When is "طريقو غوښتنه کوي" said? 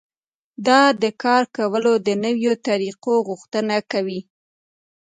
2.67-4.19